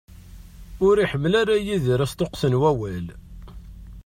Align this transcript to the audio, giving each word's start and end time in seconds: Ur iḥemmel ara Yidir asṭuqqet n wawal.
Ur 0.87 0.95
iḥemmel 1.03 1.33
ara 1.41 1.55
Yidir 1.65 1.99
asṭuqqet 2.05 2.43
n 2.51 2.53
wawal. 2.61 3.05